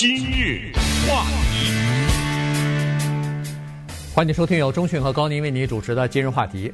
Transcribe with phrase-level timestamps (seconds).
[0.00, 0.70] 今日
[1.08, 1.72] 话题，
[4.14, 6.72] 欢迎收听由钟讯和高宁为你主持的今日话题。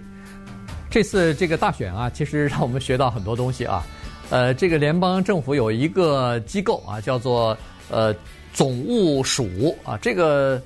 [0.91, 3.83] 这次这个大选啊，其实让我们学到很多东西啊。
[4.29, 7.57] 呃，这个联邦政府有一个机构啊，叫做
[7.91, 8.15] 呃
[8.53, 10.61] 总务署啊，这个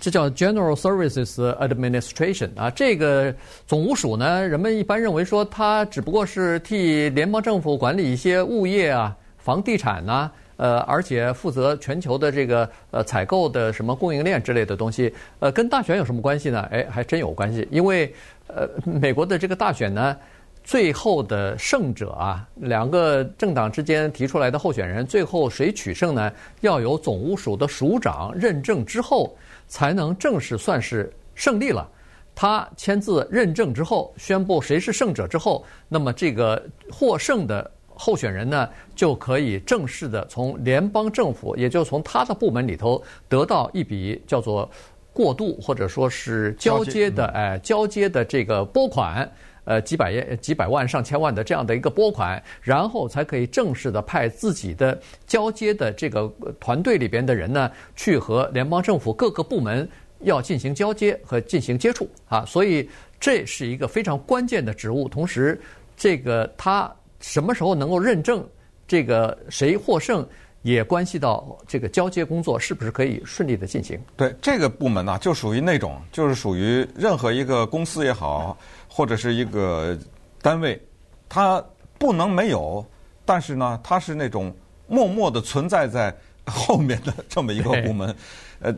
[0.00, 2.70] 这叫 General Services Administration 啊。
[2.70, 3.34] 这个
[3.66, 10.30] 总务署呢，人们一般认为说，它只不过是替联邦政府管理一些物业啊、房地产呐、
[10.60, 16.60] 呃，而且负责全球的这个呃采购的什么供应链之类的东西，呃，跟大选有什么关系呢？
[16.70, 18.14] 哎，还真有关系，因为
[18.46, 20.14] 呃，美国的这个大选呢，
[20.62, 26.30] 最后的胜者啊，两个政党之间提出来的候选人，最后谁取胜呢？
[26.60, 29.34] 要由总务署的署长认证之后，
[29.66, 31.88] 才能正式算是胜利了。
[32.34, 37.70] 他签字认证之后，宣布谁是胜者之后，那么这个获胜的。
[38.02, 44.68] 候选人呢，就可以正式的从联邦政府，也就从他的部门里头得到一笔叫做
[45.12, 49.30] 过渡或者说是交接的，哎，交接的这个拨款，
[49.64, 56.26] 呃，几百几百万、上千万的这样的一个拨款，然后才可以正式的派自己的交接的这个
[56.58, 59.86] 团队里边的人呢，去和联邦政府各个部门
[60.20, 62.46] 要进行交接和进行接触啊。
[62.46, 62.88] 所以
[63.20, 65.60] 这是一个非常关键的职务，同时
[65.94, 66.90] 这个他。
[67.20, 68.46] 什么时候能够认证
[68.88, 70.26] 这个谁获胜，
[70.62, 74.00] 也关系到这个交接工作是不是可以顺利的进行。
[74.16, 78.56] 对这个部门呢，就属于那种，就是属于任何一个公司也好，
[78.88, 79.96] 或者是一个
[80.42, 80.80] 单位，
[81.28, 81.62] 它
[81.98, 82.84] 不能没有，
[83.24, 84.52] 但是呢，它是那种
[84.88, 86.14] 默默的存在在
[86.46, 88.14] 后面的这么一个部门，
[88.60, 88.74] 呃，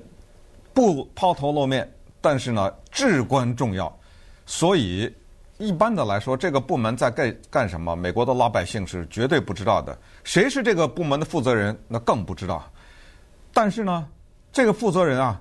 [0.75, 1.91] 不抛头露面，
[2.21, 3.97] 但是呢，至关重要，
[4.47, 5.13] 所以。
[5.63, 7.95] 一般的来说，这个部门在干干什么？
[7.95, 9.97] 美国的老百姓是绝对不知道的。
[10.25, 11.79] 谁是这个部门的负责人？
[11.87, 12.69] 那更不知道。
[13.53, 14.07] 但是呢，
[14.53, 15.41] 这个负责人啊，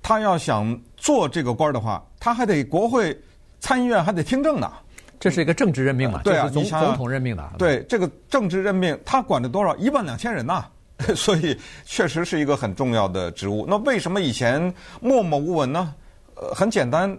[0.00, 3.18] 他要想做这个官的话，他还得国会
[3.58, 4.70] 参议院还得听证呢。
[5.18, 6.20] 这是一个政治任命嘛？
[6.22, 7.50] 对啊，总总统任命的。
[7.58, 9.74] 对这个政治任命，他管着多少？
[9.76, 10.64] 一万两千人呐。
[11.14, 11.54] 所以
[11.84, 13.66] 确实是一个很重要的职务。
[13.68, 15.92] 那为什么以前默默无闻呢？
[16.36, 17.14] 呃，很简单。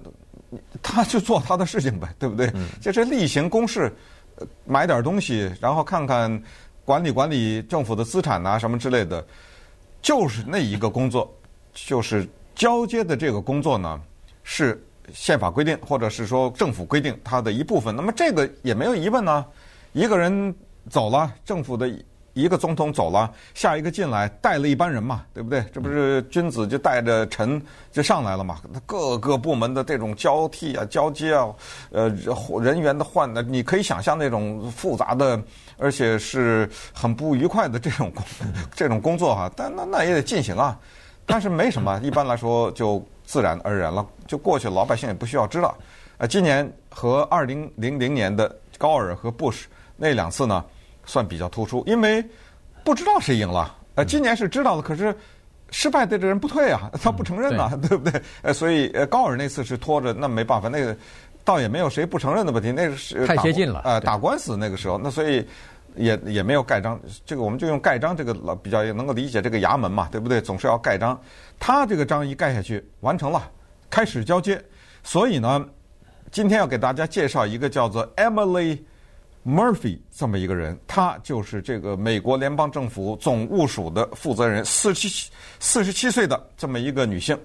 [0.81, 2.51] 他就做他的事情呗，对不对？
[2.81, 3.91] 就是例行公事，
[4.65, 6.41] 买点东西，然后看看
[6.85, 9.25] 管理管理政府的资产啊什么之类的，
[10.01, 11.33] 就是那一个工作，
[11.73, 14.01] 就是交接的这个工作呢，
[14.43, 14.81] 是
[15.13, 17.95] 宪法规定或者是说政府规定它的一部分。
[17.95, 19.45] 那么这个也没有疑问呢，
[19.93, 20.55] 一个人
[20.89, 21.89] 走了，政府的。
[22.37, 25.63] 一个总统走了，下一个进来，带了一班人嘛，对不对？
[25.73, 27.61] 这不是君子就带着臣
[27.91, 28.61] 就上来了嘛？
[28.85, 31.47] 各个部门的这种交替啊、交接啊，
[31.91, 32.07] 呃，
[32.61, 35.41] 人员的换的，你可以想象那种复杂的，
[35.77, 38.23] 而且是很不愉快的这种工
[38.75, 39.51] 这种工作哈。
[39.55, 40.77] 但那那也得进行啊。
[41.25, 45.77] 但是没什么，一般来说就自然而然了，就过去，老百姓也不需要知道。
[46.19, 50.63] 呃，今年和二零零零年的高尔和布什那两次呢，
[51.07, 52.23] 算比较突出，因为
[52.83, 53.75] 不知道谁赢了。
[53.95, 55.15] 呃，今年是知道的，可是
[55.71, 58.21] 失败的这人不退啊，他不承认呐、啊，嗯、 对不对？
[58.43, 60.95] 呃，所以呃，高尔那次是拖着，那没办法，那个
[61.43, 65.43] 倒也没有谁不承认的问题，那个是太接近了，呃，打官司那个时候，那所以
[65.95, 66.99] 也也没有盖章。
[67.25, 70.39] 这个我们就用盖章这个老比较能够理解这个衙门嘛，对不对？
[70.39, 71.19] 总是要盖章。
[71.57, 73.49] 他这个章一盖下去，完成了，
[73.89, 74.63] 开始交接。
[75.01, 75.65] 所以呢，
[76.29, 78.77] 今天要给大家介绍一个叫做 Emily。
[79.47, 87.39] Murphy 这么一个人，他就是这个美国联邦政府总务署的负责人，四十七四十七岁的这么一个女性，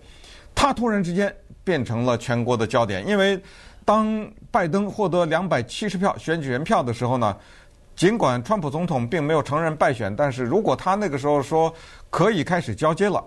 [0.53, 1.33] 她突然之间
[1.63, 3.07] 变成了全国的焦点。
[3.07, 3.41] 因为
[3.85, 7.37] 当拜登获得两百七十票选举人票的时候呢，
[7.95, 11.73] 尽管川普总统并没有承认败选，但是如果他那个时候说
[12.11, 13.25] 可以开始交接了，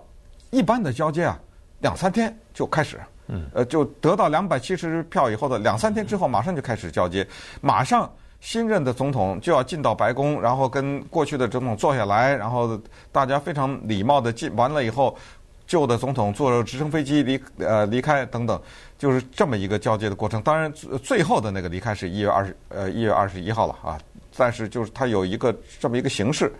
[0.50, 1.40] 一般的交接啊，
[1.80, 7.26] 两三天就开始，嗯，呃，就得到两百七十票以后的两三天之后，马上就开始交接，
[7.62, 8.06] 马上。
[8.46, 12.80] 新任的总统就要进到白宫，然后跟过去的总统坐下来，然后
[13.10, 15.18] 大家非常礼貌的进完了以后，
[15.66, 18.62] 旧的总统坐直升飞机离呃离开等等，
[18.96, 20.40] 就是这么一个交接的过程。
[20.42, 20.72] 当然，
[21.02, 23.98] 最后的那个离开是一月二十呃一月二十一号了啊。
[24.36, 26.54] 但是就是他有一个这么一个形式，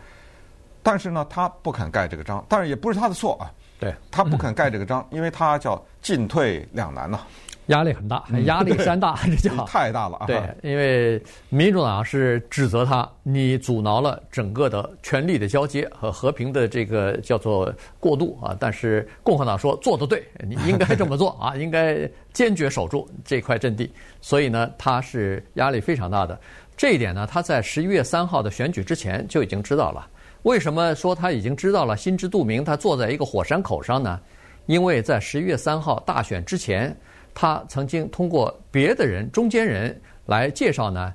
[0.82, 3.46] 但是呢，他不肯盖这个章，但是也不是他的错啊。
[3.78, 7.20] 对，他不肯盖这个章，因为他叫进退两难呐。
[7.66, 10.26] 压力很大，压力山大， 这叫太大了啊！
[10.26, 18.56] 对，因为民主党是指责他，你阻挠了整个的权力的交接和和平的这个叫做过渡啊。
[18.60, 23.90] 但是共和党说做得对，你应该这么做啊， 应该坚决守住这块阵地。
[24.20, 26.38] 所以呢，他是压力非常大的。
[26.76, 30.06] 这一点呢，他在十一月三号的选举之前就已经知道了。
[30.42, 32.64] 为什么说他已经知道了，心知肚明？
[32.64, 34.20] 他坐在一个火山口上呢？
[34.66, 36.96] 因为在十一月三号大选之前，
[37.38, 41.12] 他曾经通过别的人、中间人来介绍呢，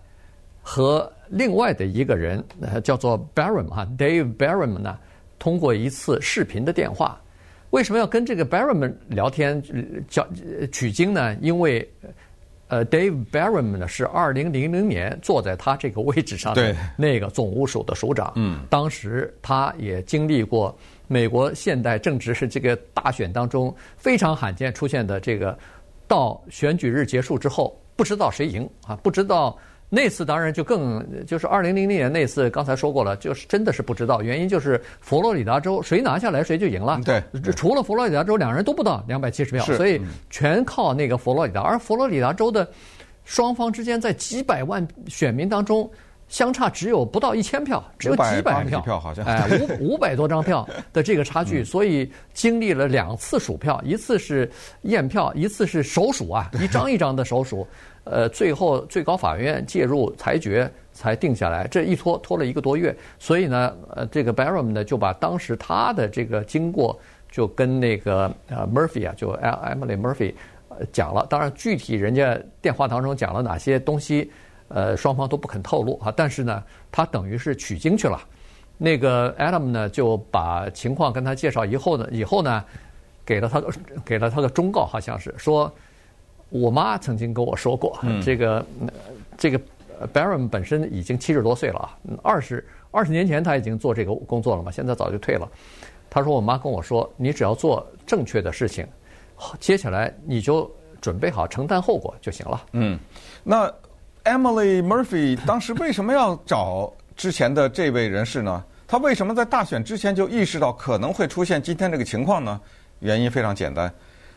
[0.61, 4.99] 和另外的一个人，呃，叫做 Barron 哈，Dave Barron 呢，
[5.39, 7.19] 通过一次视频的电话。
[7.71, 9.63] 为什么要跟这个 Barron 聊天
[10.07, 10.27] 叫
[10.71, 11.35] 取经呢？
[11.41, 11.89] 因为
[12.67, 18.31] 呃，Dave Barron 呢是二零零零年坐在他这个位置上的那个总务署的署长。
[18.35, 20.77] 嗯，当时他也经历过
[21.07, 25.57] 美国现代政治是这个大选当中非常罕见出现的这个，
[26.11, 29.57] 到选举日结束之后不知道谁赢啊，不知道。
[29.93, 36.99] 那次当然就更就是二零零零年那次，刚才说过了，就是真的是不知道，原因就是佛罗里达州谁拿下来谁就赢了。
[37.05, 37.21] 对，
[37.53, 41.61] 除了佛罗里达州，两人都不到两百七十票，所以全靠那个佛罗里达。
[41.61, 42.69] 而佛罗里达州的
[43.25, 45.89] 双方之间在几百万选民当中
[46.31, 49.47] 相差只有不到一千票，只有几百票好像哎
[49.79, 54.49] 五 五百多张票的这个差距，所以经历了两次数票，一次是
[54.83, 57.67] 验票，一次是手数啊，一张一张的手数。
[58.05, 66.97] 呃，最后最高法院介入裁决才定下来，这一拖拖了一个多月，所以呢，呃，这个 Barham 呢就把当时他的这个经过
[67.29, 70.33] 就跟那个呃 Murphy 啊，就 Emily Murphy
[70.91, 71.27] 讲了。
[71.29, 74.31] 当然，具体人家电话当中讲了哪些东西，
[74.73, 76.13] 呃，双方都不肯透露啊。
[76.15, 78.19] 但是呢，他等于是取经去了。
[78.77, 82.63] 那个 Adam 呢就把情况跟他介绍以后呢，以后呢，
[83.25, 83.63] 给了他
[84.03, 85.71] 给了他个忠告，好像是说。
[86.53, 88.65] 我妈曾经跟我说过，这个
[89.37, 89.57] 这个
[90.13, 95.49] Barron 本身已经七十多岁了啊，二十二十年前他已经做这个工作了嘛，现在早就退了。
[96.09, 98.85] 他说：“我妈跟我说，你只要做正确的事情，
[99.61, 100.69] 接下来你就
[100.99, 102.99] 准备好承担后果就行了。”嗯，
[103.45, 103.73] 那
[104.23, 108.63] Emily Murphy 当时为什么要找之前的这位人士呢？
[108.87, 112.59] 他为什么在大选之前就意识到可能会出现今天这个情况呢？
[112.99, 113.91] 原因非常简单，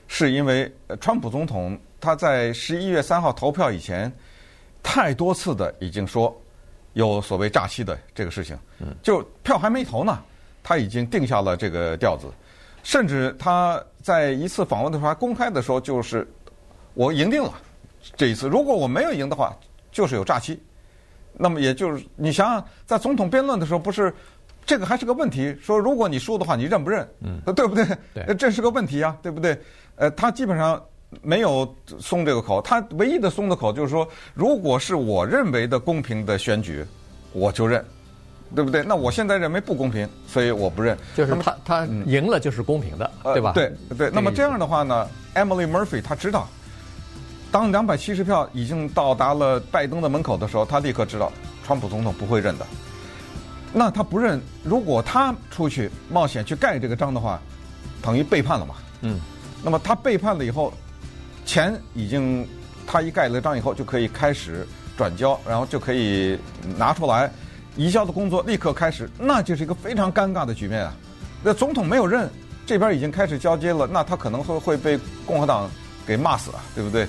[0.09, 1.79] 是因为川普总统。
[2.01, 4.13] 他在十一月三号投票以前，
[4.83, 6.35] 太多次的已经说
[6.93, 8.59] 有所谓诈欺的这个事情，
[9.03, 10.23] 就票还没投呢，
[10.63, 12.27] 他已经定下了这个调子，
[12.83, 16.31] 甚至他在一次访问的时候还公开的说，就是
[16.93, 17.53] 我赢定了
[18.17, 19.57] 这一次，如果我没有赢的话，
[19.95, 20.61] 就是有诈欺。
[21.33, 24.13] 那么也就是你想想，在总统辩论的时候，不是
[24.67, 27.09] 这个还是个问题，说如果你输的话，你认不认？
[27.23, 27.87] 嗯，对不对？
[28.13, 29.59] 对，这是个问题呀，对不对？
[29.97, 30.79] 呃，他基本上。
[31.23, 36.85] 没有松这个口，他唯一的松的口就是说，如果是我认为的公平的选举，
[37.33, 37.85] 我就认，
[38.53, 38.83] 对不对？
[38.83, 40.99] 那我现在认为不公平，所以我不认。
[41.15, 43.53] 就是他他赢了就是公平的，对吧？
[43.53, 44.11] 对对。
[44.11, 46.49] 那么这样的话呢，Emily Murphy 他知道，
[47.55, 51.31] 当两百七十票已经到达了拜登的门口的时候，他立刻知道，
[51.65, 52.67] 川普总统不会认的。
[53.73, 57.41] 那他不认，如果他出去冒险去盖这个章的话，
[58.03, 58.75] 等于背叛了嘛？
[59.03, 59.21] 嗯。
[59.63, 60.75] 那么他背叛了以后。
[61.47, 62.49] 钱已经，
[62.87, 64.67] 他一盖了章以后就可以开始
[64.97, 66.39] 转交，然后就可以
[66.79, 67.31] 拿出来
[67.77, 70.93] 移交的工作立刻开始，那就是一个非常尴尬的局面啊。
[71.43, 72.29] 那总统没有认，
[72.67, 75.71] 这边已经开始交接了，那他可能会会被共和党
[76.07, 77.07] 给骂死啊，对不对？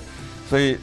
[0.48, 0.76] 所以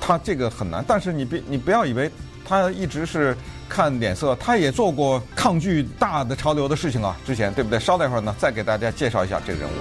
[0.00, 0.84] 他这个很难。
[0.86, 2.10] 但是你别你不要以为
[2.44, 3.36] 他一直是
[3.68, 7.78] 看脸色，他也做过抗拒大的潮流的事情啊，之前对不对？
[7.78, 9.72] 稍待一会儿呢，再给大家介绍一下这个人物。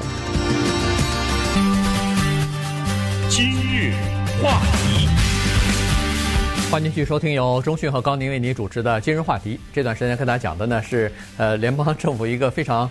[3.30, 3.94] 今日
[4.44, 5.08] 话题，
[6.70, 9.56] 欢迎继续收听由中讯和高宁为您主持的《今日话题》。
[9.74, 12.90] 这段时间跟大家讲的呢是呃联邦政府一个非常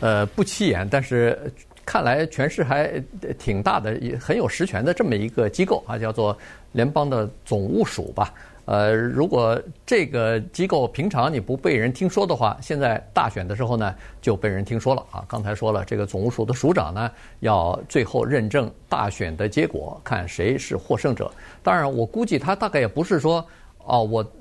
[0.00, 1.52] 呃不起眼，但是
[1.90, 3.02] 看来权势还
[3.36, 6.38] 挺大的，也很有实权的这么一个机构啊，叫做
[6.70, 8.32] 联邦的总务署吧。
[8.64, 13.92] 呃，如果这个机构平常你不被人听说的话，现在大选的时候呢，
[14.22, 15.24] 就被人听说了啊。
[15.26, 21.28] 刚才说了，这个总务署的署长呢，要最后认证大选的结果，看谁是获胜者。
[21.60, 23.44] 当然，我估计他大概也不是说，
[23.84, 24.32] 哦，我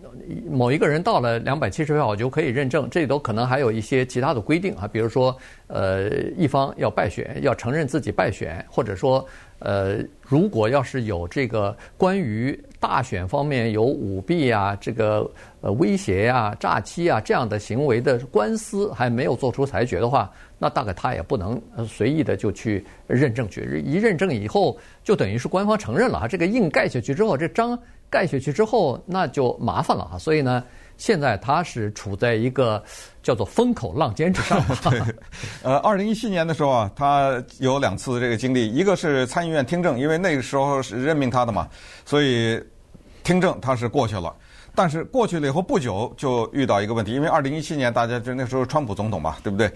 [0.50, 2.88] 某一个人到了两百七十票，我就可以认证。
[2.90, 5.36] 这里头可能还有一些其他的规定啊，比如说，
[5.68, 9.26] 呃，一方要败选，要承认自己败选，或者说。
[9.62, 15.30] 呃，如果要是有这个关于大选方面有舞弊啊、这个
[15.62, 23.84] 呃威胁呀、诈欺啊这样的行为的官司还没有做出裁决的话，那大概他也不能随意的就去认证去。
[23.86, 26.28] 一认证以后，就等于是官方承认了啊。
[26.28, 27.78] 这个印盖下去之后，这章
[28.10, 30.18] 盖下去之后，那就麻烦了啊。
[30.18, 30.64] 所以呢。
[31.00, 32.84] 现在他是处在一个
[33.24, 34.62] 叫做风口浪尖之上。
[34.84, 35.02] 对，
[35.64, 41.70] 呃，二零一七年的时候啊，他有两次这个经历，一个是参议院听证，因为那个时候是任命他的嘛，
[42.06, 42.62] 所以
[43.24, 44.36] 听证他是过去了。
[44.80, 49.70] 但是过去了以后不久就遇到一个问题，因为二零一七年大家就那时候川普总统嘛，对不对？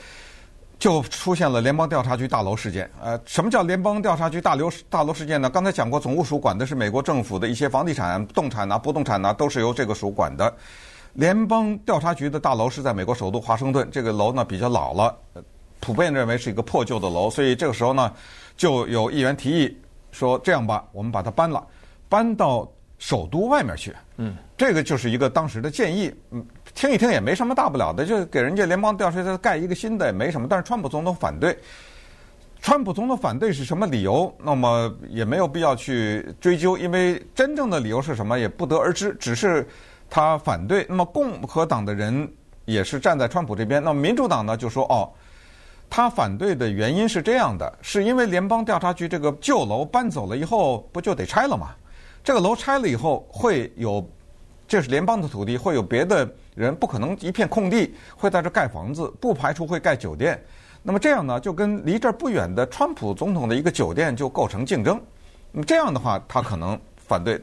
[0.80, 2.90] 就出现了联邦调查局大楼事件。
[3.04, 5.50] 呃，什么叫联邦调查局大楼大楼事件呢？
[5.50, 10.56] 刚才讲过，总务署管的是美国政府的一些房地产、动产呐、不动产呐，都是由这个署管的。
[11.12, 15.14] 联邦调查局的大楼是在美国首都华盛顿，这个楼呢比较老了，
[15.82, 18.10] 普遍认为是一个破旧的楼，所以这个时候呢，
[18.56, 19.78] 就有议员提议
[20.14, 21.62] 说：“这样吧，我们把它搬了，
[22.08, 22.66] 搬到
[23.00, 26.10] 首都外面去。”嗯，这个就是一个当时的建议。
[26.32, 30.48] 嗯，听一听也没什么大不了的，就给人家联邦调查局盖一个新的也没什么。
[30.50, 31.58] 但是川普总统反对，
[32.62, 34.34] 川普总统反对是什么理由？
[34.42, 39.68] 那么也没有必要去追究，因为真正的理由是什么也不得而知，只是。
[40.10, 42.32] 他反对，那么共和党的人
[42.66, 43.84] 也是站在川普这边。
[43.84, 45.10] 那么民主党呢就说：“哦，
[45.90, 51.72] 他反对的原因是这样的，是因为联邦调查局这个旧楼搬走了以后，不就得拆了吗？
[52.24, 54.08] 这个楼拆了以后会有，
[54.68, 60.42] 这是联邦的土地，会有别的人不可能一片空地会在这盖房子，不排除会盖酒店。
[60.82, 65.00] 那么这样呢，就跟离这儿不远的川普总统的一个酒店就构成竞争。
[65.52, 67.42] 那么这样的话，他可能反对。”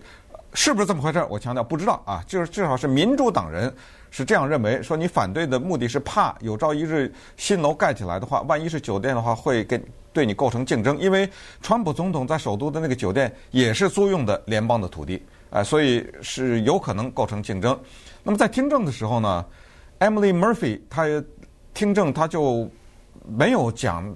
[0.53, 1.25] 是不是这么回事？
[1.31, 3.73] 我强调不知道啊，就是至少是民主党人
[4.11, 9.81] 是这样认为，说你反对的目的是怕有朝一日新楼盖起来的话，万一是酒店的话，会跟
[10.13, 10.99] 对你构成竞争。
[10.99, 11.31] 因为
[11.63, 17.79] 川普总统在首都的那个酒店也是租用的联邦的土地，啊，所以是有可能构成竞争。
[18.23, 19.45] 那么在听证的时候呢
[19.99, 21.05] ，Emily Murphy 她
[21.75, 22.69] 听证她就
[23.27, 24.15] 没有讲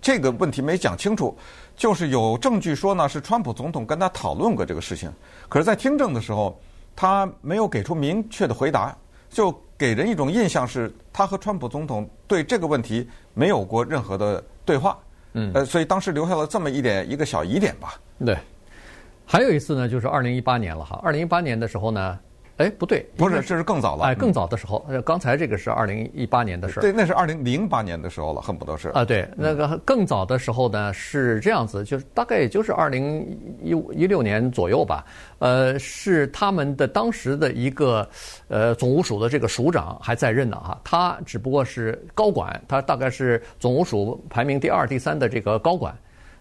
[0.00, 1.36] 这个问题，没讲清楚。
[1.76, 5.12] 就是有证据说呢，是川普总统跟他讨论过这个事情，
[5.48, 6.56] 可是，在听证的时候，
[6.94, 8.96] 他没有给出明确的回答，
[9.28, 14.96] 就给人一种印象是，他和川普总统对这个问题没有过任何的对话。
[15.32, 17.94] 嗯，呃，所以当时留下了这么一点一个小疑点吧。
[18.24, 18.38] 对，
[19.26, 21.00] 还有一次呢，就是二零一八年了哈。
[21.02, 22.18] 二零一八年的时候呢。
[22.56, 24.04] 哎，不对，不是，这是更早了。
[24.04, 26.82] 哎，更早的时候，呃，刚才这个是二零一八年的事儿。
[26.82, 28.90] 对，那是二零零八年的时候了，恨不得是。
[28.90, 33.26] 啊，对，那个更早的时候呢是这样子，就是大概也就是二零
[33.60, 35.04] 一一六年左右吧。
[35.40, 38.08] 呃，是他们的当时的一个
[38.46, 45.92] 呃总务署的这个署长还在任呢哈，他只不过是高管，他大概是总务署排名第二、第三的这个高管。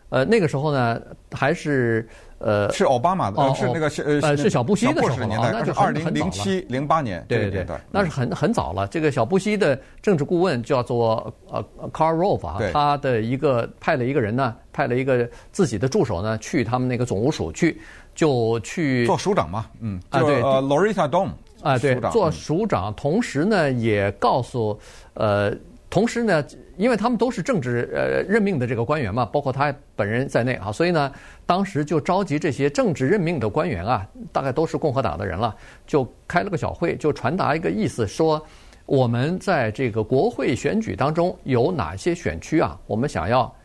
[0.10, 2.08] 呃，那个时候呢还是。
[2.44, 8.86] 呃，是奥巴马的，哦、是那个是呃，是小布希的时候那是二零零七零八年，对对对，那是很很早了。
[8.88, 17.80] 这个小布希的政治顾问叫做呃 Carl Rove 啊，他的一个派了一个人呢，派了一个自己的助手呢，去他们那个总务署去，
[18.14, 21.32] 就去做署长嘛，嗯，啊对，呃，Loretta Dome
[21.62, 24.78] 啊对，做署长，同时呢也告诉
[25.14, 25.50] 呃，
[25.94, 26.44] 同时呢。
[26.76, 31.14] 因为他们都是政治呃任命的这个官员嘛，包括他本人在内啊，所以呢，
[31.46, 38.44] 当时就召集这些政治任命的官员啊，大概都是共和党的人了，就开了个小会，就传达一个意思，说
[38.88, 43.56] 我们在这个国会选举当中有哪些选区啊，我们想要，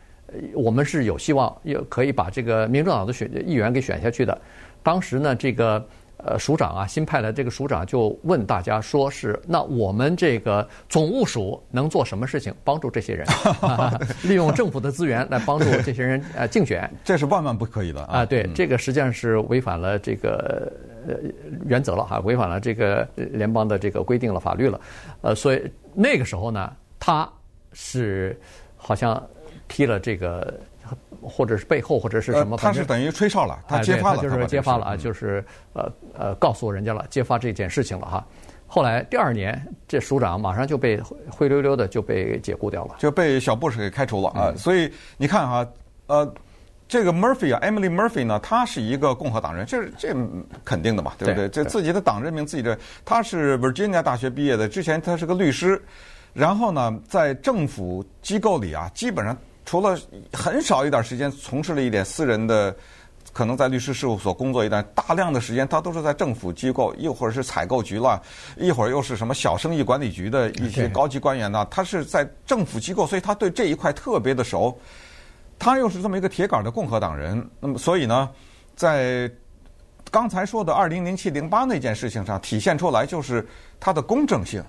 [0.53, 4.39] 我们是有希望也可以把这个民主党的选议员给选下去的。
[4.83, 5.83] 当时呢，这个。
[6.25, 13.25] 呃，署长啊，新派的这个署长就问大家说：“是那我们这个总务署能做什么事情帮助这些人？
[13.61, 16.91] 啊、 利用政府的资源来帮助这些人呃竞选？
[17.05, 18.19] 这是万万不可以的啊！
[18.19, 20.71] 啊对，这个实际上是违反了这个
[21.07, 21.15] 呃
[21.65, 24.79] 原则了哈，违反了这个联邦的这个规定了法律了。
[25.21, 27.27] 呃，所以那个时候呢，他
[27.71, 28.37] 是
[28.75, 29.25] 好像
[29.67, 30.53] 踢了这个。”
[31.21, 32.57] 或者是背后，或者是什么？
[32.57, 38.25] 他是等于吹哨了，他揭发了，就是揭发了啊，就是呃呃，告诉人家了，揭发这件事情了哈。
[38.67, 44.53] 后来第二年，这署长马上就被灰溜溜的就被解雇掉了，就被小布什给开除了啊。
[44.55, 45.67] 所以你看哈，
[46.05, 46.33] 呃，
[46.87, 50.15] 这个 Murphy 啊，Emily Murphy 呢，他是一个共和党人，这是这
[50.63, 51.49] 肯定的嘛，对不对？
[51.49, 55.81] 这自己的党任命自己的，他是 Virginia 大学毕业的，之前他是个律师，
[56.31, 59.35] 然后呢，在政府机构里啊，基本上。
[59.69, 59.95] 除了
[60.33, 62.75] 很少一点时间从事了一点私人的，
[63.31, 68.19] 可能在律师事务所工作一段，大量的时间他都是在政府机构，一会儿是采购局了，
[68.57, 71.67] 一会儿又是什么小生意管理局的一些高级官员呢。
[71.69, 74.75] 他是在政府机构，所以他对这一块特别的熟。
[75.59, 78.27] 他又是这么一个铁杆的共和党人，那么所以呢，
[78.75, 79.31] 在
[80.09, 83.47] 刚才说的二零零七零八那件事情上体现出来，就是
[83.79, 84.63] 他的公正性。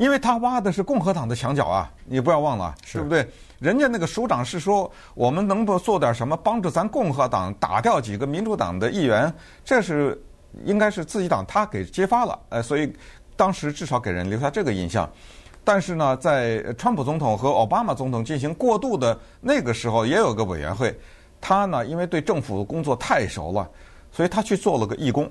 [0.00, 3.28] 因为他挖的是共和党的墙角啊，你不要忘了，对不对？
[3.58, 9.30] 人家那个署长是说，我们能不能做点什么帮助咱共和党打掉几个民主党的议员？
[9.62, 10.18] 这是
[10.64, 12.90] 应该是自己党他给揭发了，呃，所以
[13.36, 15.06] 当时至少给人留下这个印象。
[15.62, 20.98] 但是呢，在川普总统和奥巴马总统进行过渡的那个时候，也有个委员会，
[21.42, 23.68] 他呢因为对政府工作太熟了，
[24.10, 25.30] 所以他去做了个义工。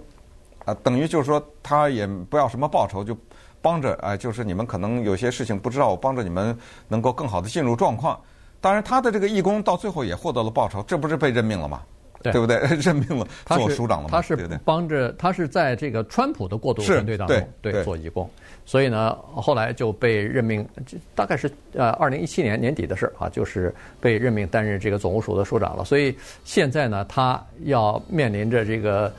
[0.65, 3.17] 啊，等于就是说他也不要什么报酬，就
[3.61, 8.19] 帮着哎，就是你们可能有些事情不知道，我帮着你们能够更好的进入状况。
[8.61, 11.81] 当然，他的这个义工到最后也获得了报酬，这不是被任命了吗？
[12.21, 12.57] 对，对不对？
[12.81, 14.11] 任命了做署长了吗？
[14.11, 18.29] 他是帮着，他是在这个川普的过渡团队当中对，对做义工，
[18.65, 20.67] 所以呢，后来就被任命，
[21.15, 25.85] 大概是呃二零一七年年底的事啊，就是被任命担任这个总务署的署长了。
[25.85, 26.13] 所以
[26.43, 29.13] 现在呢，他要面临着这个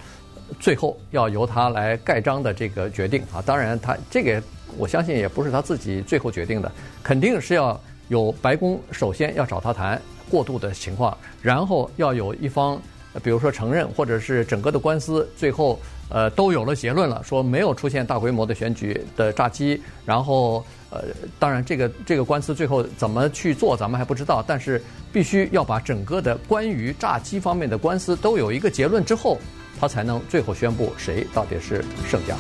[0.59, 3.43] 最后要由他来盖章的这个决定啊。
[3.45, 4.43] 当然，他这个
[4.77, 10.01] 我相信也不是他自己最后决定的，肯定是要有白宫首先要找他谈。
[10.31, 12.81] 过渡的情况，然后要有一方，
[13.21, 15.77] 比如说承认，或者是整个的官司最后
[16.09, 21.03] 呃都有了结论了，说没有出现大规模的选举的诈机，然后呃
[21.41, 24.81] 当然这个这个官司最后怎么去做咱们还不知道，但是
[25.13, 29.37] 必须要把整个的关于诈机方面的官司都有一个结论之后，
[29.81, 32.37] 他才能最后宣布谁到底是胜家。